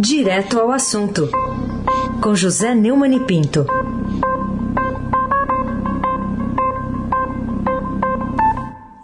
Direto 0.00 0.60
ao 0.60 0.70
assunto, 0.70 1.28
com 2.22 2.32
José 2.32 2.72
Neumann 2.72 3.16
e 3.16 3.20
Pinto. 3.26 3.66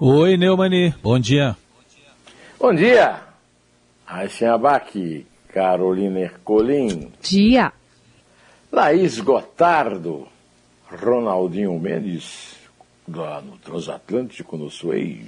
Oi, 0.00 0.36
Neumani, 0.36 0.94
bom 1.02 1.18
dia. 1.18 1.56
Bom 2.60 2.72
dia, 2.72 3.20
Raíssa 4.06 4.54
Abac, 4.54 5.26
Carolina 5.48 6.20
Ercolim. 6.20 7.10
Dia. 7.20 7.72
Laís 8.70 9.18
Gotardo, 9.18 10.28
Ronaldinho 10.88 11.76
Mendes, 11.80 12.54
lá 13.12 13.40
no 13.40 13.58
Transatlântico, 13.58 14.56
no 14.56 14.70
Suez. 14.70 15.26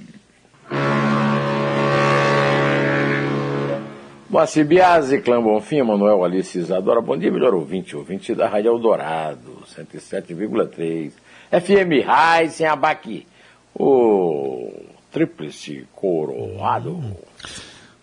Moacir 4.37 4.65
Biasi, 4.65 5.19
Clã 5.19 5.41
Bonfim, 5.41 5.81
Manuel 5.81 6.23
Alice 6.23 6.59
Isadora. 6.59 7.01
Bom 7.01 7.17
dia, 7.17 7.31
melhor 7.31 7.55
ouvinte, 7.55 7.95
ouvinte 7.95 8.35
da 8.35 8.47
Rádio 8.47 8.69
Eldorado, 8.69 9.63
107,3. 9.75 11.11
FM 11.51 12.05
Raiz, 12.05 12.53
sem 12.53 12.67
abaqui. 12.67 13.25
O 13.73 14.71
tríplice 15.11 15.87
coroado. 15.95 17.01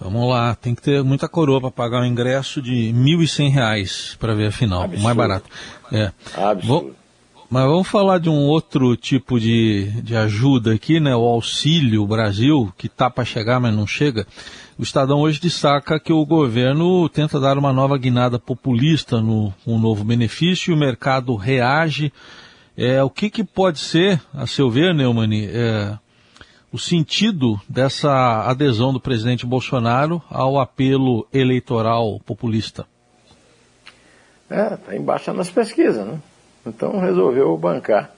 Vamos 0.01 0.29
lá, 0.29 0.57
tem 0.57 0.75
que 0.75 0.83
ter 0.83 1.05
muita 1.05 1.29
coroa 1.29 1.61
para 1.61 1.71
pagar 1.71 2.01
um 2.03 2.05
ingresso 2.05 2.61
de 2.61 2.89
R$ 2.91 2.93
1.100 2.93 4.17
para 4.19 4.35
ver 4.35 4.49
a 4.49 4.51
final, 4.51 4.83
Absurdo. 4.83 5.05
mais 5.05 5.17
barato. 5.17 5.49
É. 5.93 6.11
Absurdo. 6.37 6.67
Vou- 6.67 7.04
Mas 7.55 7.67
vamos 7.67 7.87
falar 7.87 8.19
de 8.19 8.29
um 8.29 8.49
outro 8.49 8.97
tipo 8.97 9.39
de, 9.39 9.89
de 10.03 10.17
ajuda 10.17 10.75
aqui, 10.75 10.99
né? 10.99 11.15
O 11.15 11.21
Auxílio 11.21 12.05
Brasil, 12.05 12.75
que 12.77 12.89
tá 12.89 13.09
para 13.09 13.25
chegar, 13.25 13.61
mas 13.61 13.73
não 13.73 13.87
chega. 13.87 14.27
O 14.77 14.83
Estadão 14.83 15.21
hoje 15.21 15.41
destaca 15.41 16.01
que 16.01 16.13
o 16.13 16.27
governo 16.27 17.09
tenta 17.09 17.39
dar 17.39 17.57
uma 17.57 17.73
nova 17.73 17.97
guinada 17.97 18.41
populista 18.41 19.21
no 19.21 19.55
um 19.65 19.79
novo 19.79 20.03
benefício 20.03 20.73
e 20.73 20.75
o 20.75 20.77
mercado 20.77 21.37
reage. 21.37 22.13
É, 22.77 23.01
o 23.05 23.09
que, 23.09 23.31
que 23.31 23.45
pode 23.45 23.79
ser, 23.79 24.21
a 24.35 24.49
seu 24.49 24.69
ver, 24.69 24.93
Neumani, 24.93 25.47
é, 25.47 25.97
o 26.73 26.79
sentido 26.79 27.61
dessa 27.69 28.51
adesão 28.51 28.93
do 28.93 28.99
presidente 28.99 29.47
Bolsonaro 29.47 30.21
ao 30.29 30.59
apelo 30.59 31.25
eleitoral 31.33 32.19
populista? 32.27 32.85
É, 34.51 34.71
tá 34.71 34.97
embaixo 34.97 35.33
nas 35.33 35.51
pesquisas, 35.51 36.05
né? 36.05 36.21
Então 36.67 36.99
resolveu 36.99 37.57
bancar 37.57 38.15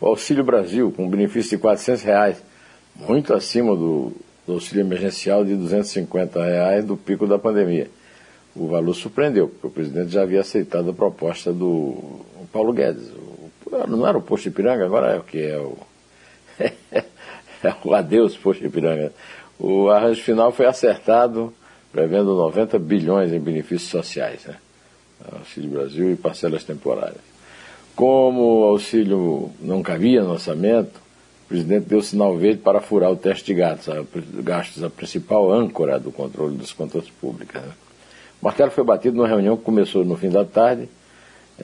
o 0.00 0.06
Auxílio 0.06 0.44
Brasil 0.44 0.92
com 0.92 1.06
um 1.06 1.10
benefício 1.10 1.50
de 1.56 1.58
400 1.58 2.02
reais, 2.02 2.42
muito 2.94 3.34
acima 3.34 3.74
do, 3.74 4.12
do 4.46 4.54
auxílio 4.54 4.80
emergencial 4.82 5.44
de 5.44 5.54
250 5.56 6.42
reais 6.44 6.84
do 6.84 6.96
pico 6.96 7.26
da 7.26 7.38
pandemia. 7.38 7.90
O 8.54 8.68
valor 8.68 8.94
surpreendeu, 8.94 9.48
porque 9.48 9.66
o 9.66 9.70
presidente 9.70 10.10
já 10.10 10.22
havia 10.22 10.40
aceitado 10.40 10.90
a 10.90 10.92
proposta 10.92 11.52
do 11.52 12.20
Paulo 12.52 12.72
Guedes. 12.72 13.08
O- 13.10 13.86
não 13.86 14.06
era 14.06 14.16
o 14.16 14.22
Posto 14.22 14.48
Ipiranga, 14.48 14.84
agora 14.84 15.12
é 15.14 15.18
o 15.18 15.22
que 15.22 15.38
é 15.42 15.58
o. 15.58 15.76
é 17.62 17.74
o 17.84 17.94
adeus 17.94 18.36
Posto 18.36 18.64
Ipiranga. 18.64 19.12
O 19.58 19.90
arranjo 19.90 20.22
final 20.22 20.50
foi 20.52 20.66
acertado, 20.66 21.52
prevendo 21.92 22.34
90 22.34 22.78
bilhões 22.78 23.32
em 23.32 23.38
benefícios 23.40 23.90
sociais, 23.90 24.44
né? 24.46 24.56
Auxílio 25.32 25.70
Brasil 25.70 26.12
e 26.12 26.16
parcelas 26.16 26.64
temporárias. 26.64 27.27
Como 27.98 28.60
o 28.60 28.64
auxílio 28.66 29.50
não 29.60 29.82
cabia 29.82 30.22
no 30.22 30.30
orçamento, 30.30 31.00
o 31.46 31.48
presidente 31.48 31.88
deu 31.88 32.00
sinal 32.00 32.36
verde 32.36 32.60
para 32.60 32.80
furar 32.80 33.10
o 33.10 33.16
teste 33.16 33.46
de 33.46 33.54
gastos, 33.54 33.88
a, 33.88 34.04
gastos, 34.40 34.84
a 34.84 34.88
principal 34.88 35.50
âncora 35.50 35.98
do 35.98 36.12
controle 36.12 36.56
das 36.56 36.72
contas 36.72 37.10
públicas. 37.20 37.60
Né? 37.60 37.72
O 38.40 38.44
martelo 38.44 38.70
foi 38.70 38.84
batido 38.84 39.16
numa 39.16 39.26
reunião 39.26 39.56
que 39.56 39.64
começou 39.64 40.04
no 40.04 40.16
fim 40.16 40.30
da 40.30 40.44
tarde, 40.44 40.88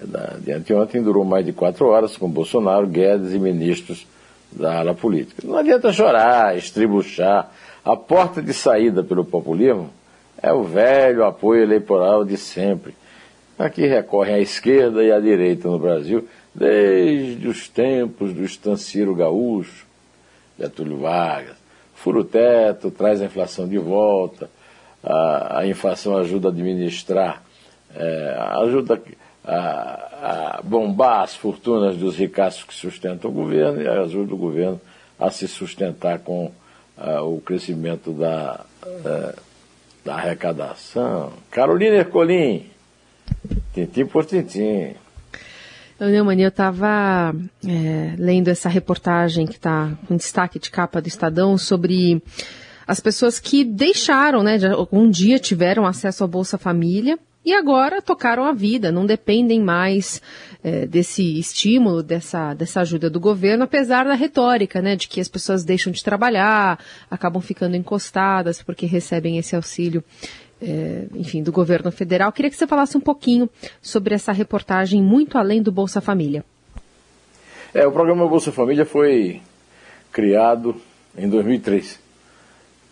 da, 0.03 0.37
de 0.41 0.51
anteontem, 0.51 1.01
durou 1.01 1.25
mais 1.25 1.47
de 1.47 1.53
quatro 1.53 1.87
horas, 1.87 2.17
com 2.17 2.29
Bolsonaro, 2.29 2.89
Guedes 2.89 3.33
e 3.33 3.39
ministros 3.39 4.05
da 4.51 4.81
ala 4.81 4.93
política. 4.93 5.41
Não 5.47 5.57
adianta 5.57 5.93
chorar, 5.93 6.59
estribuchar. 6.59 7.49
A 7.85 7.95
porta 7.95 8.43
de 8.43 8.53
saída 8.53 9.05
pelo 9.05 9.25
populismo 9.25 9.89
é 10.43 10.53
o 10.53 10.65
velho 10.65 11.25
apoio 11.25 11.63
eleitoral 11.63 12.25
de 12.25 12.37
sempre. 12.37 12.93
Aqui 13.59 13.87
recorrem 13.87 14.35
à 14.35 14.41
esquerda 14.41 15.03
e 15.03 15.13
à 15.13 15.21
direita 15.21 15.69
no 15.69 15.79
Brasil, 15.79 16.29
desde 16.55 17.47
os 17.47 17.69
tempos 17.69 18.33
do 18.33 18.45
estanciro 18.45 19.15
gaúcho, 19.15 19.87
Getúlio 20.59 20.99
Vargas. 20.99 21.57
Fura 21.95 22.19
o 22.19 22.25
teto, 22.25 22.91
traz 22.91 23.23
a 23.23 23.27
inflação 23.27 23.69
de 23.69 23.79
volta, 23.79 24.51
a, 25.03 25.61
a 25.61 25.67
inflação 25.67 26.17
ajuda 26.17 26.49
a 26.49 26.51
administrar, 26.51 27.43
é, 27.95 28.37
ajuda 28.63 29.01
a, 29.45 30.59
a 30.59 30.61
bombar 30.63 31.23
as 31.23 31.37
fortunas 31.37 31.97
dos 31.97 32.17
ricaços 32.17 32.65
que 32.65 32.75
sustentam 32.75 33.31
o 33.31 33.35
governo 33.35 33.81
e 33.81 33.89
ajuda 33.89 34.35
o 34.35 34.39
governo 34.39 34.81
a 35.19 35.31
se 35.31 35.47
sustentar 35.47 36.19
com 36.19 36.51
ah, 36.97 37.23
o 37.23 37.41
crescimento 37.41 38.13
da, 38.13 38.65
eh, 38.85 39.35
da 40.05 40.15
arrecadação. 40.15 41.33
Carolina 41.51 41.97
Ercolim, 41.97 42.71
tintim 43.75 44.07
por 44.07 44.25
tintim. 44.25 44.95
Eu, 45.99 46.09
eu 46.09 46.49
estava 46.49 47.35
lendo 48.19 48.49
essa 48.49 48.69
reportagem 48.69 49.47
que 49.47 49.55
está 49.55 49.93
com 50.07 50.17
destaque 50.17 50.59
de 50.59 50.71
capa 50.71 51.01
do 51.01 51.09
Estadão 51.09 51.57
sobre 51.57 52.23
as 52.87 53.01
pessoas 53.01 53.39
que 53.39 53.65
deixaram, 53.65 54.43
né, 54.43 54.59
de, 54.59 54.67
um 54.93 55.09
dia 55.09 55.39
tiveram 55.39 55.87
acesso 55.87 56.23
à 56.23 56.27
Bolsa 56.27 56.59
Família 56.59 57.19
e 57.45 57.53
agora 57.53 58.01
tocaram 58.01 58.45
a 58.45 58.53
vida, 58.53 58.91
não 58.91 59.05
dependem 59.05 59.61
mais 59.61 60.21
eh, 60.63 60.87
desse 60.87 61.39
estímulo, 61.39 62.03
dessa, 62.03 62.55
dessa 62.55 62.81
ajuda 62.81 63.11
do 63.11 63.21
governo, 63.21 63.65
apesar 63.65 64.05
da 64.05 64.15
retórica, 64.15 64.81
né, 64.81 64.97
de 64.97 65.09
que 65.09 65.21
as 65.21 65.29
pessoas 65.29 65.63
deixam 65.63 65.93
de 65.93 66.03
trabalhar, 66.03 66.79
acabam 67.11 67.43
ficando 67.43 67.77
encostadas 67.77 68.63
porque 68.63 68.87
recebem 68.87 69.37
esse 69.37 69.55
auxílio 69.55 70.03
eh, 70.61 71.07
enfim, 71.15 71.43
do 71.43 71.53
governo 71.53 71.91
federal. 71.91 72.33
Queria 72.33 72.51
que 72.51 72.57
você 72.57 72.67
falasse 72.67 72.97
um 72.97 73.01
pouquinho 73.01 73.49
sobre 73.83 74.15
essa 74.15 74.33
reportagem 74.33 75.03
muito 75.03 75.39
além 75.39 75.63
do 75.63 75.73
Bolsa 75.73 76.01
Família. 76.01 76.45
É, 77.73 77.87
o 77.87 77.93
programa 77.93 78.29
Bolsa 78.29 78.53
Família 78.53 78.87
foi 78.87 79.41
criado 80.13 80.77
em 81.19 81.29
2003. 81.29 81.99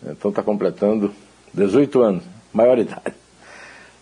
Então 0.05 0.29
está 0.29 0.43
completando 0.43 1.13
18 1.53 2.01
anos, 2.01 2.23
maioridade. 2.51 3.13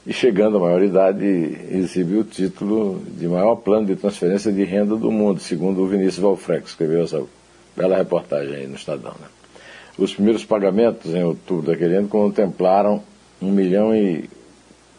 E 0.05 0.11
chegando 0.11 0.57
à 0.57 0.59
maioridade, 0.59 1.23
exibiu 1.69 2.21
o 2.21 2.23
título 2.23 3.03
de 3.05 3.27
maior 3.27 3.57
plano 3.57 3.85
de 3.85 3.95
transferência 3.95 4.51
de 4.51 4.63
renda 4.63 4.95
do 4.95 5.11
mundo, 5.11 5.39
segundo 5.39 5.81
o 5.81 5.87
Vinícius 5.87 6.17
Valfrec, 6.17 6.63
que 6.63 6.69
escreveu 6.69 7.03
essa 7.03 7.23
bela 7.77 7.95
reportagem 7.95 8.55
aí 8.55 8.67
no 8.67 8.75
Estadão. 8.75 9.13
Né? 9.21 9.27
Os 9.99 10.15
primeiros 10.15 10.43
pagamentos 10.43 11.13
em 11.13 11.23
outubro 11.23 11.67
daquele 11.71 11.95
ano 11.95 12.07
contemplaram 12.07 13.03
1 13.41 13.51
milhão 13.51 13.95
e 13.95 14.29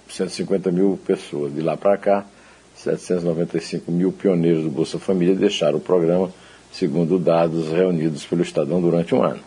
150 0.09 0.71
mil 0.71 0.99
pessoas. 1.07 1.55
De 1.55 1.61
lá 1.61 1.77
para 1.77 1.97
cá, 1.97 2.27
795 2.77 3.91
mil 3.93 4.13
pioneiros 4.13 4.65
do 4.65 4.71
Bolsa 4.71 4.99
Família 4.99 5.35
deixaram 5.35 5.79
o 5.79 5.81
programa, 5.81 6.31
segundo 6.73 7.19
dados 7.19 7.69
reunidos 7.69 8.25
pelo 8.25 8.43
Estadão 8.43 8.81
durante 8.81 9.15
um 9.15 9.23
ano. 9.23 9.41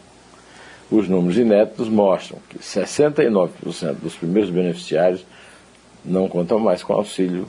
Os 0.89 1.09
números 1.09 1.37
inéditos 1.37 1.89
mostram 1.89 2.39
que 2.47 2.59
69% 2.59 3.95
dos 3.95 4.15
primeiros 4.15 4.51
beneficiários 4.51 5.25
não 6.03 6.29
contam 6.29 6.59
mais 6.59 6.83
com 6.83 6.93
auxílio, 6.93 7.47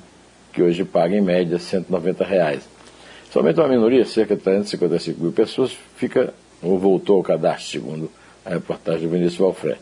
que 0.52 0.62
hoje 0.62 0.84
paga 0.84 1.14
em 1.14 1.20
média 1.20 1.58
190 1.58 2.24
reais. 2.24 2.62
Somente 3.30 3.60
uma 3.60 3.68
minoria, 3.68 4.06
cerca 4.06 4.34
de 4.34 4.42
355 4.42 5.20
mil 5.20 5.32
pessoas, 5.32 5.76
fica 5.96 6.32
ou 6.62 6.78
voltou 6.78 7.18
ao 7.18 7.22
cadastro, 7.22 7.70
segundo 7.70 8.10
a 8.44 8.50
reportagem 8.50 9.02
do 9.02 9.10
Vinícius 9.10 9.38
Valfré. 9.38 9.76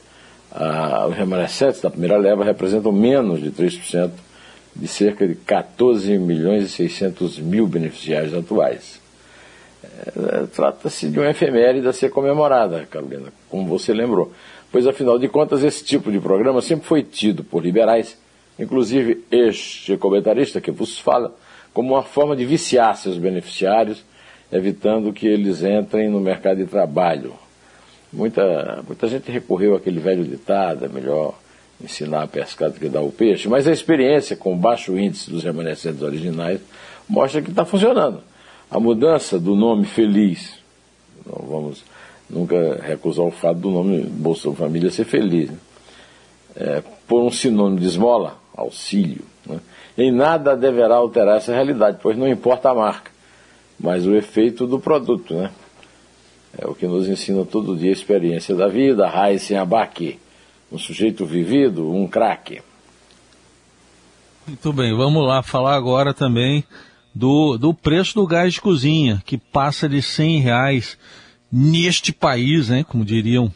Ah, 0.55 1.07
os 1.09 1.17
remanescentes 1.17 1.81
da 1.81 1.91
primeira 1.91 2.17
leva 2.17 2.45
representam 2.45 2.93
menos 2.93 3.43
de 3.43 3.51
3% 3.51 4.13
de 4.77 4.87
cerca 4.89 5.27
de 5.27 5.35
14 5.35 6.17
milhões 6.19 6.65
e 6.65 6.69
600 6.69 7.39
mil 7.41 7.67
beneficiários 7.67 8.35
atuais. 8.35 9.01
É, 9.83 10.47
Trata-se 10.55 11.09
de 11.09 11.19
uma 11.19 11.31
efeméride 11.31 11.87
a 11.89 11.93
ser 11.93 12.11
comemorada, 12.11 12.87
Carolina, 12.91 13.33
como 13.49 13.67
você 13.67 13.93
lembrou. 13.93 14.33
Pois, 14.71 14.87
afinal 14.87 15.19
de 15.19 15.29
contas, 15.29 15.63
esse 15.63 15.85
tipo 15.85 16.11
de 16.11 16.19
programa 16.19 16.61
sempre 16.61 16.87
foi 16.87 17.03
tido 17.03 17.45
por 17.45 17.63
liberais, 17.63 18.17
inclusive 18.59 19.25
este 19.31 19.97
comentarista 19.97 20.61
que 20.61 20.71
vos 20.71 20.99
fala, 20.99 21.35
como 21.73 21.95
uma 21.95 22.03
forma 22.03 22.37
de 22.37 22.45
viciar 22.45 22.97
seus 22.97 23.17
beneficiários, 23.17 24.05
evitando 24.53 25.13
que 25.13 25.27
eles 25.27 25.63
entrem 25.63 26.09
no 26.09 26.21
mercado 26.21 26.59
de 26.59 26.67
trabalho. 26.67 27.35
Muita, 28.15 28.83
muita 28.87 29.09
gente 29.09 29.31
recorreu 29.31 29.75
àquele 29.75 29.99
velho 29.99 30.25
ditado, 30.25 30.85
é 30.85 30.89
melhor 30.89 31.35
ensinar 31.83 32.23
a 32.23 32.27
pescar 32.29 32.71
do 32.71 32.79
que 32.79 32.89
dar 32.89 33.01
o 33.01 33.11
peixe, 33.11 33.49
mas 33.49 33.67
a 33.67 33.73
experiência 33.73 34.37
com 34.37 34.57
baixo 34.57 34.97
índice 34.97 35.31
dos 35.31 35.43
remanescentes 35.43 36.01
originais 36.01 36.61
mostra 37.09 37.43
que 37.43 37.51
está 37.51 37.65
funcionando. 37.65 38.21
A 38.71 38.79
mudança 38.79 39.39
do 39.39 39.57
nome 39.57 39.85
feliz, 39.85 40.55
não 41.27 41.45
vamos 41.47 41.85
nunca 42.31 42.81
recusar 42.83 43.25
o 43.25 43.31
fato 43.31 43.59
do 43.59 43.71
nome 43.71 44.03
Bolsa 44.03 44.51
Família 44.53 44.91
ser 44.91 45.05
feliz, 45.05 45.51
né? 45.51 45.59
é, 46.57 46.83
por 47.07 47.23
um 47.23 47.31
sinônimo 47.31 47.81
de 47.81 47.87
esmola, 47.87 48.39
auxílio. 48.57 49.25
Né? 49.45 49.59
Em 49.99 50.13
nada 50.13 50.57
deverá 50.57 50.97
alterar 50.97 51.39
essa 51.39 51.53
realidade, 51.53 51.99
pois 52.01 52.17
não 52.17 52.29
importa 52.29 52.71
a 52.71 52.75
marca, 52.75 53.11
mas 53.79 54.07
o 54.07 54.15
efeito 54.15 54.67
do 54.67 54.79
produto. 54.79 55.35
Né? 55.35 55.51
É 56.57 56.67
o 56.67 56.75
que 56.75 56.87
nos 56.87 57.09
ensina 57.09 57.45
todo 57.45 57.77
dia 57.77 57.91
a 57.91 57.93
experiência 57.93 58.55
da 58.55 58.69
vida, 58.69 59.09
Raíssen 59.09 59.57
Abaque, 59.57 60.19
um 60.71 60.79
sujeito 60.79 61.27
vivido, 61.27 61.91
um 61.91 62.07
craque. 62.07 62.63
Muito 64.47 64.73
bem, 64.73 64.95
vamos 64.95 65.27
lá 65.27 65.43
falar 65.43 65.75
agora 65.75 66.13
também 66.13 66.65
do, 67.15 67.57
do 67.57 67.73
preço 67.73 68.15
do 68.15 68.27
gás 68.27 68.55
de 68.55 68.61
cozinha, 68.61 69.23
que 69.25 69.39
passa 69.39 69.89
de 69.89 70.03
100 70.03 70.41
reais 70.41 70.99
neste 71.51 72.13
país, 72.13 72.69
né, 72.69 72.85
como 72.85 73.05
diriam. 73.05 73.53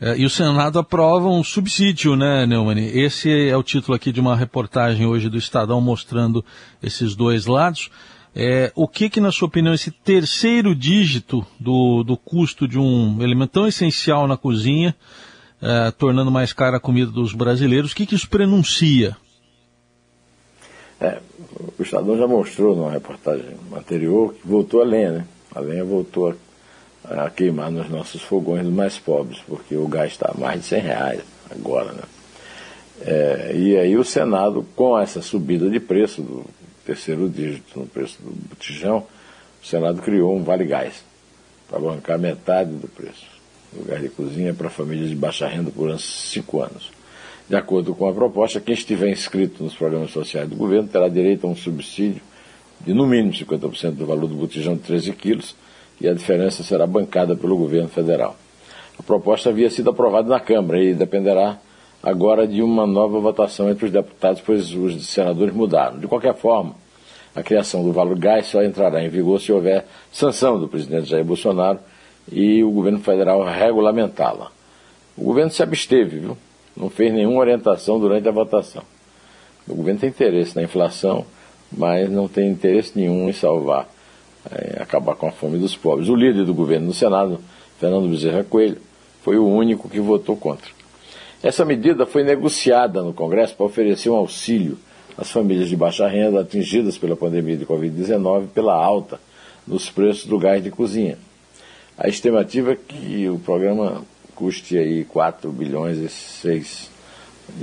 É, 0.00 0.16
e 0.16 0.24
o 0.24 0.30
Senado 0.30 0.78
aprova 0.78 1.28
um 1.28 1.42
subsídio, 1.42 2.14
né, 2.14 2.46
Neumann? 2.46 2.78
Esse 2.78 3.48
é 3.48 3.56
o 3.56 3.62
título 3.62 3.94
aqui 3.94 4.12
de 4.12 4.20
uma 4.20 4.36
reportagem 4.36 5.04
hoje 5.04 5.28
do 5.28 5.36
Estadão 5.36 5.80
mostrando 5.80 6.44
esses 6.82 7.14
dois 7.14 7.46
lados. 7.46 7.90
É, 8.34 8.70
o 8.76 8.86
que 8.86 9.10
que, 9.10 9.20
na 9.20 9.32
sua 9.32 9.48
opinião, 9.48 9.74
esse 9.74 9.90
terceiro 9.90 10.74
dígito 10.74 11.44
do, 11.58 12.04
do 12.04 12.16
custo 12.16 12.68
de 12.68 12.78
um 12.78 13.20
elemento 13.20 13.52
tão 13.52 13.66
essencial 13.66 14.28
na 14.28 14.36
cozinha, 14.36 14.94
é, 15.60 15.90
tornando 15.90 16.30
mais 16.30 16.52
cara 16.52 16.76
a 16.76 16.80
comida 16.80 17.10
dos 17.10 17.34
brasileiros, 17.34 17.92
o 17.92 17.96
que 17.96 18.06
que 18.06 18.14
isso 18.14 18.28
prenuncia? 18.28 19.16
É, 21.00 21.18
o 21.78 21.82
Estadão 21.82 22.16
já 22.16 22.26
mostrou 22.26 22.76
numa 22.76 22.92
reportagem 22.92 23.56
anterior 23.74 24.34
que 24.34 24.46
voltou 24.46 24.80
a 24.80 24.84
lenha, 24.84 25.10
né? 25.10 25.26
A 25.52 25.60
lenha 25.60 25.84
voltou 25.84 26.36
a, 27.04 27.24
a 27.24 27.30
queimar 27.30 27.70
nos 27.70 27.88
nossos 27.88 28.22
fogões 28.22 28.62
dos 28.62 28.72
mais 28.72 28.98
pobres, 28.98 29.40
porque 29.46 29.74
o 29.74 29.88
gás 29.88 30.12
está 30.12 30.30
a 30.32 30.38
mais 30.38 30.60
de 30.60 30.66
100 30.66 30.80
reais 30.80 31.20
agora, 31.50 31.92
né? 31.92 32.02
É, 33.02 33.52
e 33.56 33.76
aí 33.78 33.96
o 33.96 34.04
Senado, 34.04 34.64
com 34.76 34.96
essa 34.98 35.22
subida 35.22 35.68
de 35.70 35.80
preço 35.80 36.22
do 36.22 36.44
terceiro 36.90 37.28
dígito 37.28 37.78
no 37.78 37.86
preço 37.86 38.18
do 38.20 38.32
botijão, 38.48 39.06
o 39.62 39.66
Senado 39.66 40.02
criou 40.02 40.36
um 40.36 40.42
Vale 40.42 40.64
Gás 40.64 41.04
para 41.68 41.78
bancar 41.78 42.18
metade 42.18 42.72
do 42.72 42.88
preço 42.88 43.26
gás 43.86 44.02
de 44.02 44.08
cozinha 44.08 44.52
para 44.52 44.68
famílias 44.68 45.08
de 45.08 45.14
baixa 45.14 45.46
renda 45.46 45.70
por 45.70 45.96
cinco 46.00 46.60
anos. 46.60 46.90
De 47.48 47.54
acordo 47.54 47.94
com 47.94 48.08
a 48.08 48.12
proposta, 48.12 48.60
quem 48.60 48.74
estiver 48.74 49.08
inscrito 49.08 49.62
nos 49.62 49.76
programas 49.76 50.10
sociais 50.10 50.48
do 50.48 50.56
governo 50.56 50.88
terá 50.88 51.08
direito 51.08 51.46
a 51.46 51.50
um 51.50 51.54
subsídio 51.54 52.20
de 52.80 52.92
no 52.92 53.06
mínimo 53.06 53.32
50% 53.32 53.92
do 53.92 54.06
valor 54.06 54.26
do 54.26 54.34
botijão 54.34 54.74
de 54.74 54.80
13 54.80 55.12
quilos 55.12 55.54
e 56.00 56.08
a 56.08 56.12
diferença 56.12 56.64
será 56.64 56.84
bancada 56.84 57.36
pelo 57.36 57.56
governo 57.56 57.88
federal. 57.88 58.36
A 58.98 59.02
proposta 59.04 59.50
havia 59.50 59.70
sido 59.70 59.90
aprovada 59.90 60.28
na 60.28 60.40
Câmara 60.40 60.82
e 60.82 60.94
dependerá 60.94 61.60
agora 62.02 62.46
de 62.46 62.62
uma 62.62 62.86
nova 62.86 63.18
votação 63.20 63.70
entre 63.70 63.86
os 63.86 63.92
deputados, 63.92 64.40
pois 64.44 64.72
os 64.72 65.06
senadores 65.06 65.54
mudaram. 65.54 65.98
De 65.98 66.06
qualquer 66.06 66.34
forma, 66.34 66.74
a 67.34 67.42
criação 67.42 67.84
do 67.84 67.92
valor 67.92 68.18
gás 68.18 68.46
só 68.46 68.62
entrará 68.62 69.02
em 69.02 69.08
vigor 69.08 69.40
se 69.40 69.52
houver 69.52 69.86
sanção 70.12 70.58
do 70.58 70.68
presidente 70.68 71.08
Jair 71.08 71.24
Bolsonaro 71.24 71.78
e 72.30 72.62
o 72.64 72.70
governo 72.70 73.00
federal 73.00 73.42
regulamentá-la. 73.44 74.50
O 75.16 75.24
governo 75.24 75.50
se 75.50 75.62
absteve, 75.62 76.18
viu? 76.18 76.36
não 76.76 76.88
fez 76.88 77.12
nenhuma 77.12 77.40
orientação 77.40 77.98
durante 77.98 78.28
a 78.28 78.32
votação. 78.32 78.82
O 79.68 79.74
governo 79.74 80.00
tem 80.00 80.08
interesse 80.08 80.56
na 80.56 80.62
inflação, 80.62 81.24
mas 81.70 82.10
não 82.10 82.26
tem 82.26 82.48
interesse 82.48 82.92
nenhum 82.96 83.28
em 83.28 83.32
salvar, 83.32 83.88
é, 84.50 84.82
acabar 84.82 85.14
com 85.14 85.28
a 85.28 85.32
fome 85.32 85.58
dos 85.58 85.76
pobres. 85.76 86.08
O 86.08 86.16
líder 86.16 86.44
do 86.44 86.54
governo 86.54 86.86
no 86.86 86.94
Senado, 86.94 87.40
Fernando 87.78 88.08
Bezerra 88.08 88.42
Coelho, 88.42 88.78
foi 89.22 89.36
o 89.36 89.46
único 89.46 89.88
que 89.88 90.00
votou 90.00 90.36
contra. 90.36 90.79
Essa 91.42 91.64
medida 91.64 92.04
foi 92.04 92.22
negociada 92.22 93.02
no 93.02 93.14
Congresso 93.14 93.54
para 93.54 93.64
oferecer 93.64 94.10
um 94.10 94.16
auxílio 94.16 94.78
às 95.16 95.30
famílias 95.30 95.70
de 95.70 95.76
baixa 95.76 96.06
renda 96.06 96.40
atingidas 96.40 96.98
pela 96.98 97.16
pandemia 97.16 97.56
de 97.56 97.64
Covid-19 97.64 98.48
pela 98.48 98.74
alta 98.74 99.18
nos 99.66 99.88
preços 99.88 100.26
do 100.26 100.38
gás 100.38 100.62
de 100.62 100.70
cozinha. 100.70 101.16
A 101.96 102.08
estimativa 102.08 102.72
é 102.72 102.76
que 102.76 103.28
o 103.28 103.38
programa 103.38 104.02
custe 104.34 104.76
aí 104.76 105.04
4 105.04 105.50
bilhões 105.50 105.98
e 105.98 106.08
6, 106.08 106.90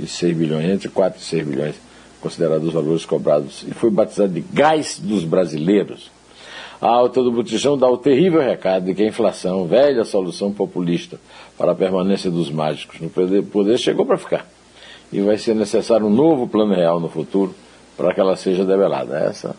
e 0.00 0.06
6 0.06 0.36
bilhões, 0.36 0.68
entre 0.68 0.88
4 0.88 1.20
e 1.20 1.24
6 1.24 1.46
bilhões, 1.46 1.74
considerados 2.20 2.68
os 2.68 2.74
valores 2.74 3.04
cobrados. 3.04 3.64
E 3.66 3.74
foi 3.74 3.90
batizado 3.90 4.32
de 4.32 4.40
gás 4.40 4.98
dos 4.98 5.24
brasileiros. 5.24 6.10
A 6.80 6.86
alta 6.86 7.22
do 7.22 7.32
botijão 7.32 7.76
dá 7.76 7.88
o 7.88 7.98
terrível 7.98 8.40
recado 8.40 8.84
de 8.84 8.94
que 8.94 9.02
a 9.02 9.06
inflação, 9.06 9.66
velha 9.66 10.04
solução 10.04 10.52
populista 10.52 11.18
para 11.56 11.72
a 11.72 11.74
permanência 11.74 12.30
dos 12.30 12.50
mágicos 12.50 13.00
no 13.00 13.10
poder, 13.10 13.78
chegou 13.78 14.06
para 14.06 14.16
ficar. 14.16 14.46
E 15.12 15.20
vai 15.20 15.38
ser 15.38 15.54
necessário 15.54 16.06
um 16.06 16.10
novo 16.10 16.46
plano 16.46 16.74
real 16.74 17.00
no 17.00 17.08
futuro 17.08 17.52
para 17.96 18.14
que 18.14 18.20
ela 18.20 18.36
seja 18.36 18.64
debelada. 18.64 19.18
Essa 19.18 19.56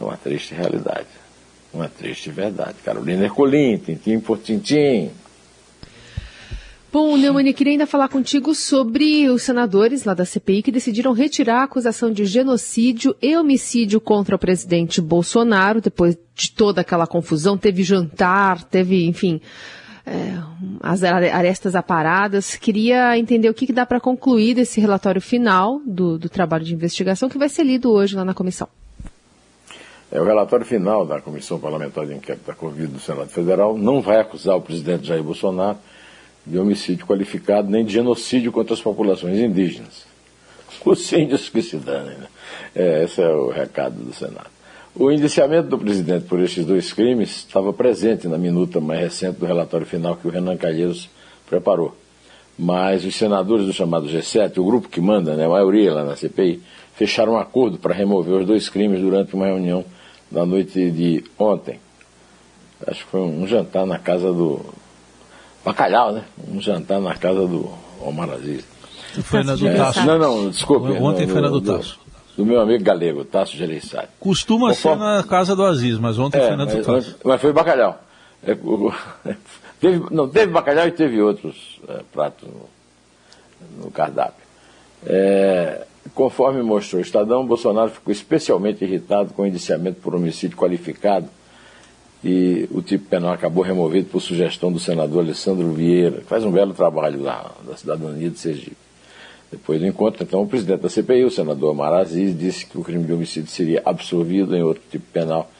é 0.00 0.02
uma 0.02 0.16
triste 0.16 0.54
realidade. 0.54 1.08
Uma 1.74 1.88
triste 1.88 2.30
verdade. 2.30 2.76
Carolina 2.82 3.24
Ercolim, 3.24 3.76
tintim 3.76 4.18
por 4.18 4.38
tintim. 4.38 5.10
Bom, 6.92 7.16
Neumann, 7.16 7.52
queria 7.52 7.74
ainda 7.74 7.86
falar 7.86 8.08
contigo 8.08 8.52
sobre 8.52 9.28
os 9.30 9.44
senadores 9.44 10.02
lá 10.02 10.12
da 10.12 10.24
CPI 10.24 10.60
que 10.60 10.72
decidiram 10.72 11.12
retirar 11.12 11.60
a 11.60 11.62
acusação 11.62 12.10
de 12.10 12.24
genocídio 12.24 13.14
e 13.22 13.36
homicídio 13.36 14.00
contra 14.00 14.34
o 14.34 14.38
presidente 14.38 15.00
Bolsonaro, 15.00 15.80
depois 15.80 16.18
de 16.34 16.50
toda 16.50 16.80
aquela 16.80 17.06
confusão. 17.06 17.56
Teve 17.56 17.84
jantar, 17.84 18.64
teve, 18.64 19.06
enfim, 19.06 19.40
é, 20.04 20.36
as 20.80 21.04
arestas 21.04 21.76
aparadas. 21.76 22.56
Queria 22.56 23.16
entender 23.16 23.48
o 23.48 23.54
que, 23.54 23.66
que 23.66 23.72
dá 23.72 23.86
para 23.86 24.00
concluir 24.00 24.54
desse 24.54 24.80
relatório 24.80 25.20
final 25.20 25.80
do, 25.86 26.18
do 26.18 26.28
trabalho 26.28 26.64
de 26.64 26.74
investigação 26.74 27.28
que 27.28 27.38
vai 27.38 27.48
ser 27.48 27.62
lido 27.62 27.88
hoje 27.92 28.16
lá 28.16 28.24
na 28.24 28.34
comissão. 28.34 28.66
É, 30.10 30.20
o 30.20 30.24
relatório 30.24 30.66
final 30.66 31.06
da 31.06 31.20
Comissão 31.20 31.60
Parlamentar 31.60 32.04
de 32.04 32.14
Inquérito 32.14 32.48
da 32.48 32.54
Covid 32.54 32.88
do 32.88 32.98
Senado 32.98 33.28
Federal 33.28 33.78
não 33.78 34.00
vai 34.00 34.18
acusar 34.18 34.56
o 34.56 34.60
presidente 34.60 35.06
Jair 35.06 35.22
Bolsonaro 35.22 35.78
de 36.50 36.58
homicídio 36.58 37.06
qualificado 37.06 37.70
nem 37.70 37.84
de 37.84 37.92
genocídio 37.92 38.50
contra 38.50 38.74
as 38.74 38.80
populações 38.80 39.38
indígenas. 39.38 40.04
Os 40.84 41.12
índios 41.12 41.48
que 41.48 41.62
se 41.62 41.76
danem, 41.76 42.16
né? 42.16 42.26
É, 42.74 43.04
esse 43.04 43.20
é 43.20 43.28
o 43.28 43.50
recado 43.50 44.02
do 44.02 44.12
Senado. 44.12 44.48
O 44.94 45.10
indiciamento 45.10 45.68
do 45.68 45.78
presidente 45.78 46.24
por 46.24 46.40
estes 46.40 46.64
dois 46.64 46.92
crimes 46.92 47.30
estava 47.36 47.72
presente 47.72 48.26
na 48.26 48.36
minuta 48.36 48.80
mais 48.80 49.00
recente 49.00 49.38
do 49.38 49.46
relatório 49.46 49.86
final 49.86 50.16
que 50.16 50.26
o 50.26 50.30
Renan 50.30 50.56
Calheiros 50.56 51.08
preparou. 51.48 51.94
Mas 52.58 53.04
os 53.04 53.14
senadores 53.14 53.66
do 53.66 53.72
chamado 53.72 54.08
G7, 54.08 54.58
o 54.58 54.64
grupo 54.64 54.88
que 54.88 55.00
manda, 55.00 55.36
né, 55.36 55.46
a 55.46 55.48
maioria 55.48 55.94
lá 55.94 56.04
na 56.04 56.16
CPI, 56.16 56.60
fecharam 56.94 57.34
um 57.34 57.38
acordo 57.38 57.78
para 57.78 57.94
remover 57.94 58.40
os 58.40 58.46
dois 58.46 58.68
crimes 58.68 59.00
durante 59.00 59.34
uma 59.34 59.46
reunião 59.46 59.84
na 60.30 60.44
noite 60.44 60.90
de 60.90 61.24
ontem. 61.38 61.78
Acho 62.86 63.04
que 63.04 63.10
foi 63.10 63.20
um 63.20 63.46
jantar 63.46 63.86
na 63.86 63.98
casa 63.98 64.32
do, 64.32 64.64
bacalhau, 65.64 66.12
né? 66.12 66.24
Um 66.48 66.60
jantar 66.60 67.00
na 67.00 67.14
casa 67.14 67.46
do 67.46 67.70
Omar 68.00 68.30
Aziz. 68.30 68.64
Foi 69.22 69.42
na 69.42 69.54
do 69.54 69.64
Tasso. 69.76 70.06
Não, 70.06 70.18
não, 70.18 70.50
desculpe. 70.50 70.92
Ontem 70.92 71.26
no, 71.26 71.32
foi 71.32 71.42
na 71.42 71.48
do 71.48 71.60
Tasso. 71.60 71.98
Do, 72.36 72.44
do, 72.44 72.46
meu 72.46 72.60
amigo 72.60 72.82
galego, 72.84 73.24
Tasso 73.24 73.56
Gereissati. 73.56 74.08
Costuma 74.18 74.72
ser 74.74 74.96
na 74.96 75.22
casa 75.22 75.56
do 75.56 75.64
Aziz, 75.64 75.98
mas 75.98 76.18
ontem 76.18 76.38
é, 76.38 76.46
foi 76.46 76.56
na 76.56 76.64
do 76.64 76.82
Tasso. 76.82 77.16
Mas 77.24 77.40
foi 77.40 77.52
bacalhau. 77.52 78.00
É, 78.42 78.52
o, 78.52 78.92
teve, 79.80 80.04
não, 80.10 80.28
teve 80.28 80.52
bacalhau 80.52 80.86
e 80.86 80.92
teve 80.92 81.20
outros 81.20 81.80
é, 81.88 82.00
pratos 82.12 82.48
no, 82.48 83.84
no 83.84 83.90
cardápio. 83.90 84.44
É, 85.04 85.86
conforme 86.14 86.62
mostrou 86.62 87.00
o 87.00 87.04
Estadão, 87.04 87.46
Bolsonaro 87.46 87.90
ficou 87.90 88.12
especialmente 88.12 88.84
irritado 88.84 89.32
com 89.34 89.42
o 89.42 89.46
indiciamento 89.46 90.00
por 90.00 90.14
homicídio 90.14 90.56
qualificado 90.56 91.28
e 92.22 92.68
o 92.70 92.82
tipo 92.82 93.06
penal 93.08 93.32
acabou 93.32 93.64
removido 93.64 94.08
por 94.08 94.20
sugestão 94.20 94.70
do 94.70 94.78
senador 94.78 95.24
Alessandro 95.24 95.72
Vieira, 95.72 96.18
que 96.18 96.26
faz 96.26 96.44
um 96.44 96.50
belo 96.50 96.74
trabalho 96.74 97.22
lá 97.22 97.50
da 97.66 97.76
cidadania 97.76 98.28
de 98.28 98.38
Sergipe. 98.38 98.76
Depois 99.50 99.80
do 99.80 99.86
encontro, 99.86 100.22
então, 100.22 100.42
o 100.42 100.46
presidente 100.46 100.82
da 100.82 100.88
CPI, 100.88 101.24
o 101.24 101.30
senador 101.30 101.72
Omar 101.72 101.92
Aziz, 101.92 102.38
disse 102.38 102.64
que 102.66 102.78
o 102.78 102.84
crime 102.84 103.04
de 103.04 103.12
homicídio 103.12 103.50
seria 103.50 103.82
absorvido 103.84 104.54
em 104.54 104.62
outro 104.62 104.82
tipo 104.90 105.04
penal, 105.12 105.50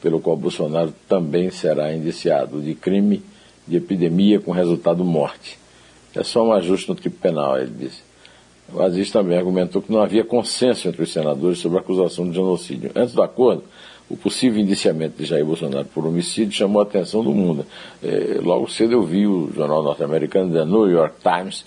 pelo 0.00 0.20
qual 0.20 0.36
Bolsonaro 0.36 0.94
também 1.08 1.50
será 1.50 1.92
indiciado, 1.92 2.60
de 2.60 2.74
crime 2.74 3.22
de 3.66 3.76
epidemia 3.76 4.38
com 4.38 4.52
resultado 4.52 5.04
morte. 5.04 5.58
É 6.14 6.22
só 6.22 6.46
um 6.46 6.52
ajuste 6.52 6.88
no 6.88 6.94
tipo 6.94 7.18
penal, 7.18 7.58
ele 7.58 7.72
disse. 7.76 8.00
O 8.72 8.80
Aziz 8.80 9.10
também 9.10 9.36
argumentou 9.36 9.82
que 9.82 9.92
não 9.92 10.00
havia 10.00 10.24
consenso 10.24 10.88
entre 10.88 11.02
os 11.02 11.12
senadores 11.12 11.58
sobre 11.58 11.78
a 11.78 11.80
acusação 11.80 12.28
de 12.28 12.34
genocídio. 12.34 12.90
Antes 12.94 13.14
do 13.14 13.22
acordo, 13.22 13.64
o 14.12 14.16
possível 14.18 14.60
indiciamento 14.60 15.16
de 15.16 15.24
Jair 15.24 15.44
Bolsonaro 15.44 15.86
por 15.86 16.06
homicídio 16.06 16.52
chamou 16.52 16.80
a 16.80 16.84
atenção 16.84 17.24
do 17.24 17.32
mundo. 17.32 17.64
É, 18.02 18.38
logo 18.42 18.70
cedo 18.70 18.92
eu 18.92 19.02
vi 19.02 19.26
o 19.26 19.50
jornal 19.54 19.82
norte-americano 19.82 20.52
The 20.52 20.66
New 20.66 20.86
York 20.90 21.16
Times 21.22 21.64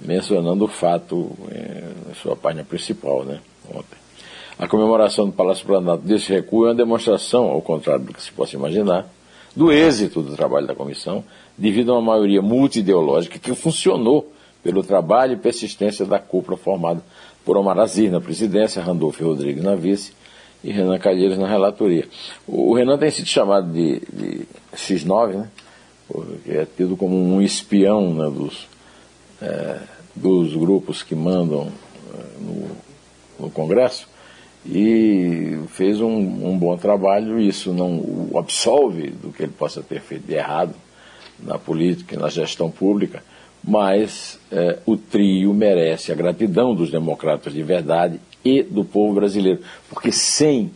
mencionando 0.00 0.64
o 0.64 0.68
fato 0.68 1.30
é, 1.50 1.82
na 2.08 2.14
sua 2.14 2.34
página 2.34 2.64
principal, 2.64 3.24
né, 3.24 3.40
ontem. 3.68 4.00
A 4.58 4.66
comemoração 4.66 5.26
do 5.26 5.32
Palácio 5.32 5.66
Planalto 5.66 6.02
desse 6.02 6.32
recuo 6.32 6.64
é 6.64 6.68
uma 6.70 6.74
demonstração, 6.74 7.44
ao 7.44 7.60
contrário 7.60 8.06
do 8.06 8.14
que 8.14 8.22
se 8.22 8.32
possa 8.32 8.56
imaginar, 8.56 9.06
do 9.54 9.70
êxito 9.70 10.22
do 10.22 10.34
trabalho 10.34 10.66
da 10.66 10.74
comissão, 10.74 11.22
devido 11.58 11.92
a 11.92 11.98
uma 11.98 12.12
maioria 12.12 12.40
multideológica 12.40 13.38
que 13.38 13.54
funcionou 13.54 14.32
pelo 14.62 14.82
trabalho 14.82 15.34
e 15.34 15.36
persistência 15.36 16.06
da 16.06 16.18
cúpula 16.18 16.56
formada 16.56 17.02
por 17.44 17.56
Omar 17.56 17.78
Aziz 17.78 18.10
na 18.10 18.20
presidência, 18.20 18.82
Randolfo 18.82 19.22
Rodrigues 19.22 19.62
na 19.62 19.74
vice 19.74 20.14
e 20.62 20.70
Renan 20.70 20.98
Calheiros 20.98 21.38
na 21.38 21.48
relatoria. 21.48 22.06
O, 22.46 22.74
Renan 22.74 22.98
tem 22.98 23.10
sido 23.10 23.26
chamado 23.26 23.72
de, 23.72 24.00
de 24.12 24.46
X9, 24.74 25.34
né? 25.34 25.48
Porque 26.08 26.50
é 26.50 26.66
tido 26.76 26.96
como 26.96 27.16
um 27.16 27.40
espião 27.40 28.14
né, 28.14 28.30
dos, 28.30 28.68
é, 29.40 29.78
dos 30.14 30.54
grupos 30.54 31.02
que 31.02 31.14
mandam 31.14 31.68
é, 32.14 32.40
no, 32.40 32.68
no, 33.40 33.50
Congresso 33.50 34.06
e 34.64 35.58
fez 35.68 36.00
um, 36.00 36.16
um, 36.50 36.58
bom 36.58 36.76
trabalho. 36.76 37.40
Isso 37.40 37.72
não 37.72 37.96
o 37.98 38.38
absolve 38.38 39.10
do 39.10 39.32
que 39.32 39.42
ele 39.42 39.52
possa 39.52 39.82
ter 39.82 40.00
feito 40.00 40.26
de 40.26 40.34
errado 40.34 40.74
na 41.40 41.58
política 41.58 42.14
e 42.14 42.18
na 42.18 42.28
gestão 42.28 42.70
pública, 42.70 43.22
mas 43.64 44.38
é, 44.50 44.78
o 44.86 44.96
trio 44.96 45.52
merece 45.52 46.12
a 46.12 46.14
gratidão 46.14 46.74
dos 46.74 46.90
democratas 46.90 47.52
de 47.52 47.62
verdade 47.62 48.20
e 48.44 48.62
do 48.62 48.84
povo 48.84 49.14
brasileiro, 49.14 49.60
porque 49.88 50.10
sem 50.10 50.70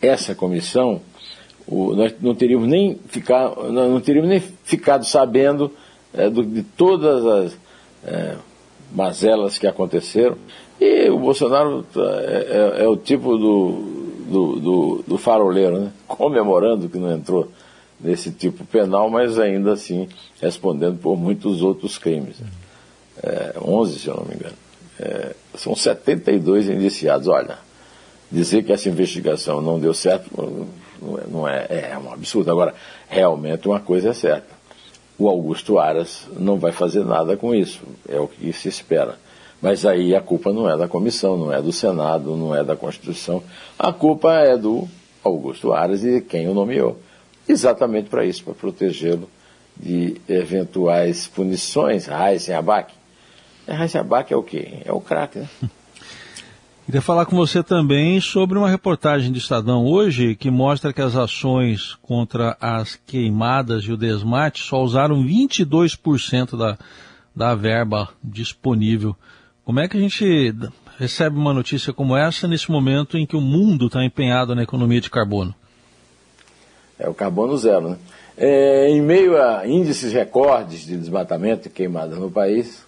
essa 0.00 0.34
comissão 0.34 1.00
o, 1.66 1.94
nós 1.94 2.14
não 2.20 2.34
teríamos 2.34 2.66
nem 2.66 2.98
não 3.72 4.00
teríamos 4.00 4.30
nem 4.30 4.40
ficado 4.40 5.04
sabendo 5.04 5.70
é, 6.14 6.30
do, 6.30 6.42
de 6.42 6.62
todas 6.62 7.26
as 7.26 7.58
é, 8.04 8.36
mazelas 8.92 9.58
que 9.58 9.66
aconteceram. 9.66 10.36
E 10.80 11.10
o 11.10 11.18
Bolsonaro 11.18 11.84
é, 11.96 12.80
é, 12.80 12.84
é 12.84 12.88
o 12.88 12.96
tipo 12.96 13.36
do, 13.36 13.72
do, 14.30 14.60
do, 14.60 15.04
do, 15.06 15.18
faroleiro, 15.18 15.78
né? 15.78 15.92
comemorando 16.06 16.88
que 16.88 16.98
não 16.98 17.12
entrou 17.12 17.48
nesse 18.00 18.30
tipo 18.30 18.64
penal, 18.64 19.10
mas 19.10 19.38
ainda 19.38 19.72
assim 19.72 20.08
respondendo 20.40 20.98
por 20.98 21.16
muitos 21.16 21.62
outros 21.62 21.98
crimes. 21.98 22.36
É, 23.22 23.54
11, 23.60 23.98
se 23.98 24.08
eu 24.08 24.14
não 24.14 24.24
me 24.24 24.34
engano. 24.34 24.54
É, 25.58 25.62
são 25.62 25.74
72 25.74 26.68
indiciados. 26.68 27.28
Olha, 27.28 27.58
dizer 28.30 28.62
que 28.62 28.72
essa 28.72 28.88
investigação 28.88 29.60
não 29.60 29.78
deu 29.78 29.92
certo 29.92 30.30
não 31.00 31.18
é, 31.18 31.22
não 31.30 31.48
é, 31.48 31.90
é 31.92 31.98
um 31.98 32.12
absurdo. 32.12 32.50
Agora, 32.50 32.74
realmente 33.08 33.66
uma 33.66 33.80
coisa 33.80 34.10
é 34.10 34.14
certa 34.14 34.58
o 35.18 35.28
Augusto 35.28 35.78
Aras 35.78 36.28
não 36.38 36.58
vai 36.58 36.70
fazer 36.70 37.04
nada 37.04 37.36
com 37.36 37.52
isso, 37.52 37.80
é 38.08 38.20
o 38.20 38.28
que 38.28 38.52
se 38.52 38.68
espera. 38.68 39.18
Mas 39.60 39.84
aí 39.84 40.14
a 40.14 40.20
culpa 40.20 40.52
não 40.52 40.70
é 40.70 40.76
da 40.76 40.86
comissão, 40.86 41.36
não 41.36 41.52
é 41.52 41.60
do 41.60 41.72
Senado, 41.72 42.36
não 42.36 42.54
é 42.54 42.62
da 42.62 42.76
Constituição, 42.76 43.42
a 43.76 43.92
culpa 43.92 44.32
é 44.34 44.56
do 44.56 44.88
Augusto 45.24 45.72
Aras 45.72 46.04
e 46.04 46.20
quem 46.20 46.48
o 46.48 46.54
nomeou. 46.54 46.96
Exatamente 47.48 48.08
para 48.08 48.24
isso, 48.24 48.44
para 48.44 48.54
protegê-lo 48.54 49.28
de 49.76 50.20
eventuais 50.28 51.26
punições. 51.26 52.06
Raíssen 52.06 52.54
Abac. 52.54 52.92
Raíssen 53.74 54.00
Abac 54.00 54.32
é 54.32 54.36
o 54.36 54.42
quê? 54.42 54.82
É 54.84 54.92
o 54.92 55.00
craque, 55.00 55.40
né? 55.40 55.48
Queria 56.88 57.02
falar 57.02 57.26
com 57.26 57.36
você 57.36 57.62
também 57.62 58.18
sobre 58.18 58.56
uma 58.56 58.70
reportagem 58.70 59.30
de 59.30 59.38
Estadão 59.38 59.84
hoje 59.84 60.34
que 60.34 60.50
mostra 60.50 60.90
que 60.90 61.02
as 61.02 61.14
ações 61.16 61.98
contra 62.00 62.56
as 62.58 62.98
queimadas 63.06 63.84
e 63.84 63.92
o 63.92 63.96
desmate 63.96 64.62
só 64.62 64.82
usaram 64.82 65.22
22% 65.22 66.56
da, 66.56 66.78
da 67.36 67.54
verba 67.54 68.08
disponível. 68.24 69.14
Como 69.66 69.80
é 69.80 69.86
que 69.86 69.98
a 69.98 70.00
gente 70.00 70.54
recebe 70.98 71.36
uma 71.36 71.52
notícia 71.52 71.92
como 71.92 72.16
essa 72.16 72.48
nesse 72.48 72.70
momento 72.70 73.18
em 73.18 73.26
que 73.26 73.36
o 73.36 73.40
mundo 73.42 73.88
está 73.88 74.02
empenhado 74.02 74.54
na 74.54 74.62
economia 74.62 75.02
de 75.02 75.10
carbono? 75.10 75.54
É 76.98 77.06
o 77.06 77.12
carbono 77.12 77.54
zero, 77.58 77.90
né? 77.90 77.98
É, 78.34 78.88
em 78.88 79.02
meio 79.02 79.36
a 79.36 79.68
índices 79.68 80.14
recordes 80.14 80.86
de 80.86 80.96
desmatamento 80.96 81.68
e 81.68 81.70
queimada 81.70 82.16
no 82.16 82.30
país, 82.30 82.82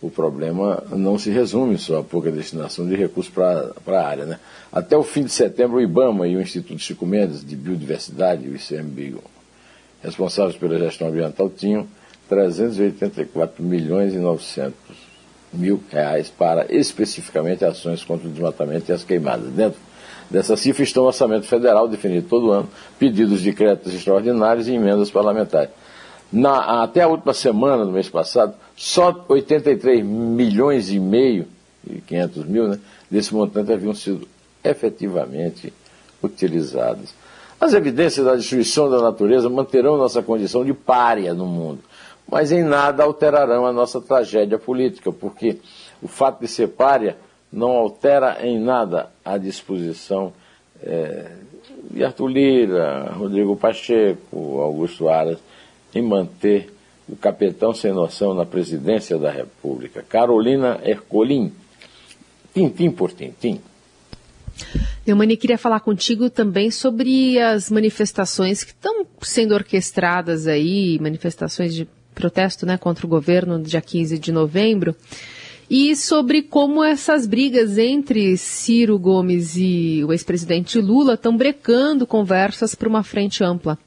o 0.00 0.10
problema 0.10 0.82
não 0.90 1.18
se 1.18 1.30
resume 1.30 1.76
só 1.76 1.98
a 1.98 2.04
pouca 2.04 2.30
destinação 2.30 2.86
de 2.86 2.94
recursos 2.94 3.32
para 3.32 3.72
a 3.86 4.06
área. 4.06 4.24
Né? 4.24 4.38
Até 4.72 4.96
o 4.96 5.02
fim 5.02 5.24
de 5.24 5.30
setembro, 5.30 5.78
o 5.78 5.80
IBAMA 5.80 6.28
e 6.28 6.36
o 6.36 6.40
Instituto 6.40 6.78
Chico 6.78 7.04
Mendes 7.04 7.44
de 7.44 7.56
Biodiversidade, 7.56 8.48
o 8.48 8.54
ICMBio, 8.54 9.22
responsáveis 10.02 10.56
pela 10.56 10.78
gestão 10.78 11.08
ambiental, 11.08 11.50
tinham 11.50 11.86
384 12.28 13.62
milhões 13.62 14.14
e 14.14 14.18
900 14.18 14.74
mil 15.52 15.82
reais 15.90 16.28
para 16.28 16.72
especificamente 16.72 17.64
ações 17.64 18.04
contra 18.04 18.28
o 18.28 18.30
desmatamento 18.30 18.90
e 18.90 18.94
as 18.94 19.02
queimadas. 19.02 19.50
Dentro 19.50 19.80
dessa 20.30 20.56
cifra 20.56 20.84
estão 20.84 21.04
o 21.04 21.06
orçamento 21.06 21.46
federal 21.46 21.88
definido 21.88 22.28
todo 22.28 22.52
ano, 22.52 22.68
pedidos 22.98 23.40
de 23.40 23.52
créditos 23.52 23.94
extraordinários 23.94 24.68
e 24.68 24.74
emendas 24.74 25.10
parlamentares. 25.10 25.70
Na, 26.30 26.82
até 26.82 27.02
a 27.02 27.08
última 27.08 27.32
semana 27.32 27.84
do 27.84 27.92
mês 27.92 28.08
passado, 28.08 28.54
só 28.76 29.24
83 29.28 30.04
milhões 30.04 30.90
e 30.90 30.98
meio, 30.98 31.46
e 31.88 32.00
500 32.00 32.44
mil, 32.44 32.68
né, 32.68 32.78
desse 33.10 33.34
montante 33.34 33.72
haviam 33.72 33.94
sido 33.94 34.28
efetivamente 34.62 35.72
utilizados. 36.22 37.14
As 37.58 37.72
evidências 37.72 38.26
da 38.26 38.36
destruição 38.36 38.90
da 38.90 39.00
natureza 39.00 39.48
manterão 39.48 39.96
nossa 39.96 40.22
condição 40.22 40.64
de 40.64 40.74
párea 40.74 41.32
no 41.32 41.46
mundo, 41.46 41.80
mas 42.30 42.52
em 42.52 42.62
nada 42.62 43.04
alterarão 43.04 43.64
a 43.64 43.72
nossa 43.72 44.00
tragédia 44.00 44.58
política, 44.58 45.10
porque 45.10 45.58
o 46.02 46.06
fato 46.06 46.40
de 46.40 46.48
ser 46.48 46.68
párea 46.68 47.16
não 47.50 47.70
altera 47.70 48.46
em 48.46 48.60
nada 48.60 49.10
a 49.24 49.38
disposição 49.38 50.32
é, 50.82 51.32
de 51.90 52.04
Arthur 52.04 52.28
Lira, 52.28 53.12
Rodrigo 53.12 53.56
Pacheco, 53.56 54.60
Augusto 54.60 55.08
Aras 55.08 55.38
em 55.94 56.02
manter 56.02 56.72
o 57.08 57.16
capitão 57.16 57.72
sem 57.72 57.92
noção 57.92 58.34
na 58.34 58.44
presidência 58.44 59.18
da 59.18 59.30
República. 59.30 60.04
Carolina 60.06 60.78
Ercolim, 60.84 61.52
tintim 62.52 62.90
por 62.90 63.12
tintim. 63.12 63.60
Neumani, 65.06 65.36
queria 65.36 65.56
falar 65.56 65.80
contigo 65.80 66.28
também 66.28 66.70
sobre 66.70 67.40
as 67.40 67.70
manifestações 67.70 68.62
que 68.62 68.72
estão 68.72 69.06
sendo 69.22 69.54
orquestradas 69.54 70.46
aí, 70.46 70.98
manifestações 71.00 71.74
de 71.74 71.88
protesto 72.14 72.66
né, 72.66 72.76
contra 72.76 73.06
o 73.06 73.08
governo 73.08 73.58
no 73.58 73.64
dia 73.64 73.80
15 73.80 74.18
de 74.18 74.32
novembro, 74.32 74.94
e 75.70 75.94
sobre 75.94 76.42
como 76.42 76.82
essas 76.82 77.26
brigas 77.26 77.78
entre 77.78 78.36
Ciro 78.36 78.98
Gomes 78.98 79.56
e 79.56 80.02
o 80.04 80.12
ex-presidente 80.12 80.80
Lula 80.80 81.14
estão 81.14 81.36
brecando 81.36 82.06
conversas 82.06 82.74
para 82.74 82.88
uma 82.88 83.02
frente 83.02 83.44
ampla. 83.44 83.78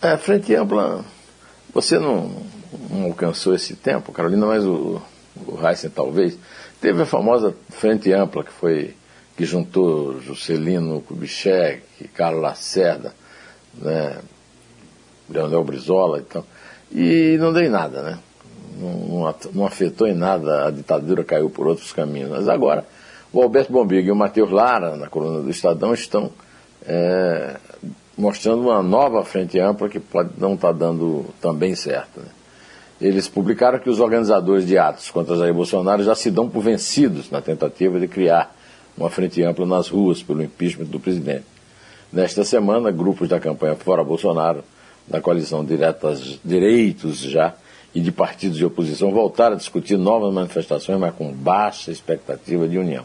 É, 0.00 0.16
frente 0.16 0.54
ampla, 0.54 1.04
você 1.74 1.98
não, 1.98 2.30
não 2.88 3.06
alcançou 3.06 3.52
esse 3.52 3.74
tempo, 3.74 4.12
Carolina, 4.12 4.46
mas 4.46 4.64
o, 4.64 5.02
o 5.44 5.66
Heisen 5.66 5.90
talvez. 5.90 6.38
Teve 6.80 7.02
a 7.02 7.06
famosa 7.06 7.54
frente 7.70 8.12
ampla 8.12 8.44
que 8.44 8.52
foi 8.52 8.94
que 9.36 9.44
juntou 9.44 10.20
Juscelino 10.20 11.00
Kubitschek, 11.00 12.08
Carlos 12.14 12.42
Lacerda, 12.42 13.12
né, 13.74 14.18
Leonel 15.28 15.64
Brizola 15.64 16.18
e 16.18 16.22
tal. 16.22 16.46
E 16.92 17.36
não 17.38 17.52
deu 17.52 17.62
em 17.62 17.68
nada, 17.68 18.02
né? 18.02 18.18
Não, 18.80 19.34
não, 19.52 19.66
afetou 19.66 20.06
em 20.06 20.14
nada, 20.14 20.66
a 20.66 20.70
ditadura 20.70 21.24
caiu 21.24 21.50
por 21.50 21.66
outros 21.66 21.92
caminhos. 21.92 22.30
Mas 22.30 22.48
agora, 22.48 22.86
o 23.32 23.42
Alberto 23.42 23.72
Bombig 23.72 24.06
e 24.06 24.12
o 24.12 24.16
Matheus 24.16 24.50
Lara, 24.50 24.96
na 24.96 25.08
coluna 25.08 25.40
do 25.40 25.50
Estadão, 25.50 25.92
estão 25.92 26.30
é, 26.86 27.56
mostrando 28.18 28.62
uma 28.62 28.82
nova 28.82 29.24
frente 29.24 29.60
ampla 29.60 29.88
que 29.88 30.00
pode 30.00 30.30
não 30.36 30.54
estar 30.54 30.72
tá 30.72 30.78
dando 30.78 31.24
também 31.40 31.76
certo. 31.76 32.18
Né? 32.18 32.26
Eles 33.00 33.28
publicaram 33.28 33.78
que 33.78 33.88
os 33.88 34.00
organizadores 34.00 34.66
de 34.66 34.76
atos 34.76 35.08
contra 35.08 35.36
Jair 35.36 35.54
Bolsonaro 35.54 36.02
já 36.02 36.16
se 36.16 36.28
dão 36.28 36.48
por 36.48 36.60
vencidos 36.60 37.30
na 37.30 37.40
tentativa 37.40 38.00
de 38.00 38.08
criar 38.08 38.52
uma 38.96 39.08
frente 39.08 39.40
ampla 39.44 39.64
nas 39.64 39.88
ruas 39.88 40.20
pelo 40.20 40.42
impeachment 40.42 40.86
do 40.86 40.98
presidente. 40.98 41.44
Nesta 42.12 42.42
semana, 42.44 42.90
grupos 42.90 43.28
da 43.28 43.38
campanha 43.38 43.76
Fora 43.76 44.02
Bolsonaro, 44.02 44.64
da 45.06 45.20
coalizão 45.20 45.64
Diretas, 45.64 46.40
Direitos 46.44 47.18
Já 47.20 47.54
e 47.94 48.00
de 48.00 48.10
partidos 48.10 48.58
de 48.58 48.64
oposição 48.64 49.12
voltaram 49.12 49.54
a 49.54 49.58
discutir 49.58 49.96
novas 49.96 50.34
manifestações, 50.34 50.98
mas 50.98 51.14
com 51.14 51.32
baixa 51.32 51.92
expectativa 51.92 52.66
de 52.66 52.78
união. 52.78 53.04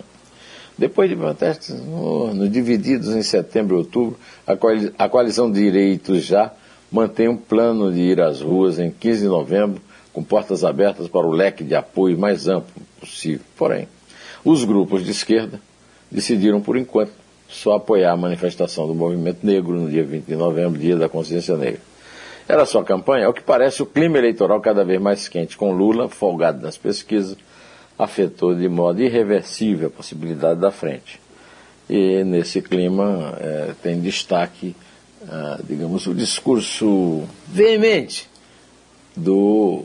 Depois 0.78 1.10
de 1.10 1.16
protestos 1.16 1.80
no, 1.80 2.34
no 2.34 2.50
divididos 2.50 3.10
em 3.10 3.22
setembro 3.22 3.76
e 3.76 3.80
outubro, 3.80 4.18
a, 4.46 4.56
coali 4.56 4.92
a 4.98 5.08
coalizão 5.08 5.52
de 5.52 5.60
direitos 5.60 6.24
já 6.24 6.52
mantém 6.92 7.28
um 7.28 7.38
plano 7.38 7.92
de 7.92 8.00
ir 8.00 8.22
às 8.22 8.42
ruas 8.42 8.80
em 8.80 8.92
15 8.92 9.22
de 9.22 9.28
novembro, 9.28 9.82
com 10.12 10.24
portas 10.24 10.64
abertas 10.64 11.08
para 11.08 11.26
o 11.26 11.32
leque 11.32 11.64
de 11.64 11.76
apoio 11.76 12.18
mais 12.18 12.48
amplo 12.48 12.82
possível. 13.00 13.46
Porém, 13.58 13.88
os 14.46 14.64
grupos 14.64 15.04
de 15.04 15.12
esquerda 15.12 15.60
decidiram, 16.12 16.62
por 16.62 16.78
enquanto, 16.78 17.12
só 17.48 17.74
apoiar 17.74 18.12
a 18.12 18.18
manifestação 18.18 18.88
do 18.88 18.96
movimento 18.96 19.46
negro 19.46 19.74
no 19.74 19.90
dia 19.90 20.04
20 20.04 20.26
de 20.26 20.36
novembro, 20.36 20.80
dia 20.80 20.96
da 20.96 21.08
consciência 21.08 21.56
negra. 21.56 21.82
Era 22.48 22.66
sua 22.66 22.84
campanha, 22.84 23.28
ao 23.28 23.34
que 23.34 23.42
parece 23.42 23.82
o 23.82 23.86
clima 23.86 24.18
eleitoral 24.18 24.60
cada 24.60 24.84
vez 24.84 25.02
mais 25.02 25.28
quente, 25.28 25.56
com 25.56 25.72
Lula 25.72 26.10
folgado 26.10 26.62
nas 26.62 26.78
pesquisas, 26.78 27.38
afetou 27.98 28.56
de 28.56 28.68
modo 28.68 29.02
irreversível 29.02 29.88
a 29.88 29.92
possibilidade 29.92 30.60
da 30.60 30.72
frente. 30.72 31.20
E 31.90 32.24
nesse 32.24 32.62
clima 32.62 33.38
é, 33.40 33.74
tem 33.82 34.00
destaque, 34.00 34.76
ah, 35.28 35.60
digamos, 35.64 36.08
o 36.08 36.14
discurso 36.14 37.24
veemente 37.48 38.30
do 39.16 39.84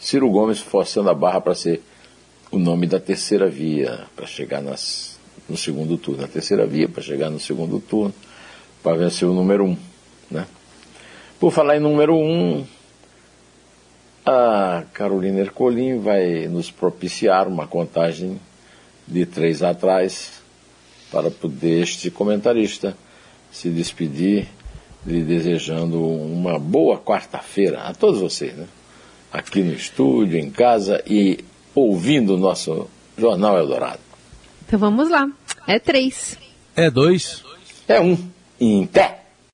Ciro 0.00 0.28
Gomes 0.30 0.58
forçando 0.58 1.10
a 1.10 1.14
barra 1.14 1.40
para 1.40 1.54
ser 1.54 1.82
o 2.50 2.58
nome 2.58 2.86
da 2.86 3.00
terceira 3.00 3.48
via 3.48 4.06
para 4.14 4.26
chegar 4.26 4.62
nas, 4.62 5.18
no 5.48 5.56
segundo 5.56 5.96
turno. 5.98 6.24
A 6.24 6.28
terceira 6.28 6.66
via 6.66 6.88
para 6.88 7.02
chegar 7.02 7.30
no 7.30 7.40
segundo 7.40 7.80
turno, 7.80 8.14
para 8.82 8.96
vencer 8.96 9.28
o 9.28 9.34
número 9.34 9.64
um. 9.64 9.76
Né? 10.30 10.46
Por 11.38 11.52
falar 11.52 11.76
em 11.76 11.80
número 11.80 12.14
um, 12.14 12.64
a 14.24 14.84
Carolina 14.92 15.40
Ercolim 15.40 15.98
vai 15.98 16.48
nos 16.48 16.70
propiciar 16.70 17.46
uma 17.46 17.66
contagem 17.66 18.40
de 19.06 19.26
três 19.26 19.62
atrás 19.62 20.42
para 21.10 21.30
poder 21.30 21.82
este 21.82 22.10
comentarista 22.10 22.96
se 23.52 23.68
despedir, 23.68 24.48
lhe 25.06 25.22
desejando 25.22 26.02
uma 26.02 26.58
boa 26.58 26.98
quarta-feira 26.98 27.82
a 27.82 27.94
todos 27.94 28.20
vocês, 28.20 28.54
né? 28.54 28.66
aqui 29.32 29.62
no 29.62 29.72
estúdio, 29.72 30.38
em 30.38 30.50
casa 30.50 31.02
e 31.06 31.44
ouvindo 31.74 32.34
o 32.34 32.38
nosso 32.38 32.88
Jornal 33.18 33.58
Eldorado. 33.58 34.00
Então 34.66 34.78
vamos 34.78 35.10
lá. 35.10 35.28
É 35.66 35.78
três. 35.78 36.38
É 36.74 36.90
dois. 36.90 37.44
É 37.86 38.00
um. 38.00 38.16
Em 38.60 38.86
pé. 38.86 39.23